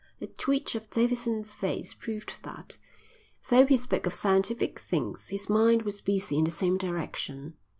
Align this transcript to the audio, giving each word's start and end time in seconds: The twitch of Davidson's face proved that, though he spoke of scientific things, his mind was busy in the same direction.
The 0.17 0.25
twitch 0.25 0.73
of 0.73 0.89
Davidson's 0.89 1.53
face 1.53 1.93
proved 1.93 2.41
that, 2.41 2.79
though 3.51 3.67
he 3.67 3.77
spoke 3.77 4.07
of 4.07 4.15
scientific 4.15 4.79
things, 4.79 5.27
his 5.29 5.47
mind 5.47 5.83
was 5.83 6.01
busy 6.01 6.39
in 6.39 6.43
the 6.45 6.49
same 6.49 6.79
direction. 6.79 7.53